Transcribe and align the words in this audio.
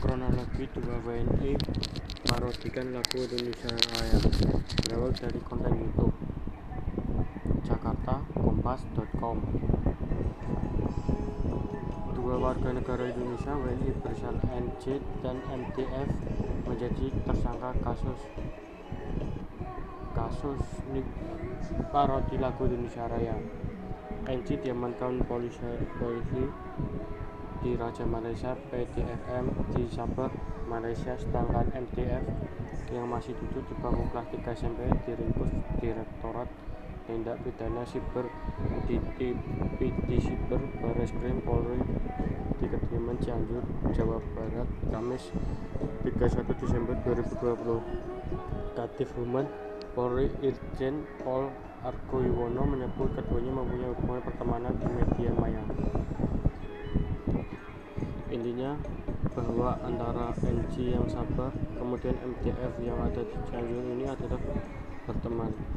kronologi 0.00 0.66
dua 0.74 0.98
WNI 1.06 1.54
parodikan 2.26 2.90
lagu 2.90 3.18
Indonesia 3.22 3.70
Raya. 3.70 4.18
Berawal 4.82 5.10
dari 5.14 5.40
konten 5.44 5.74
YouTube. 5.78 6.16
Jakarta 7.62 8.24
Kompas.com 8.34 9.38
Dua 12.14 12.34
warga 12.40 12.70
negara 12.74 13.06
Indonesia 13.06 13.54
WNI 13.54 13.90
berinisial 14.00 14.36
NJ 14.42 14.84
dan 15.22 15.36
MTF 15.52 16.08
menjadi 16.66 17.06
tersangka 17.28 17.70
kasus 17.84 18.20
kasus 20.14 20.62
parodi 21.94 22.36
lagu 22.40 22.66
Indonesia 22.66 23.06
Raya. 23.06 23.36
NJ 24.24 24.64
diamankan 24.64 25.20
polisi 25.28 25.68
di 27.64 27.80
Raja 27.80 28.04
Malaysia 28.04 28.52
PDFM 28.68 29.72
di 29.72 29.88
Sabah, 29.88 30.28
Malaysia 30.68 31.16
sedangkan 31.16 31.64
MTF 31.72 32.20
yang 32.92 33.08
masih 33.08 33.32
duduk 33.40 33.64
di 33.64 33.74
bangku 33.80 34.04
kelas 34.12 34.28
3 34.36 34.52
SMP 34.52 34.84
diringkus 35.08 35.48
Direktorat 35.80 36.44
Tindak 37.08 37.40
Pidana 37.40 37.80
Siber 37.88 38.28
di, 38.84 39.00
di, 39.16 40.18
Siber 40.20 40.60
Barreskrim 40.76 41.40
Polri 41.40 41.80
di 42.60 42.68
Kediaman 42.68 43.16
Cianjur, 43.24 43.64
Jawa 43.96 44.20
Barat, 44.36 44.68
Kamis 44.92 45.32
31 46.04 46.44
Desember 46.60 47.00
2020. 47.00 48.76
Kadif 48.76 49.08
Humas 49.16 49.48
Polri 49.96 50.28
Irjen 50.44 51.08
Pol 51.24 51.48
Argo 51.80 52.20
Yuwono 52.20 52.68
menyebut 52.68 53.08
keduanya 53.16 53.56
mempunyai 53.56 53.88
hubungan 53.88 54.20
pertemanan 54.20 54.76
di 54.76 54.88
media 54.92 55.32
maya. 55.32 55.63
Intinya 58.34 58.74
bahwa 59.38 59.78
antara 59.86 60.34
NG 60.42 60.90
yang 60.90 61.06
sabar 61.06 61.54
kemudian 61.78 62.18
MTF 62.18 62.82
yang 62.82 62.98
ada 62.98 63.22
di 63.22 63.36
Cianjur 63.46 63.86
ini 63.94 64.10
adalah 64.10 64.42
berteman. 65.06 65.54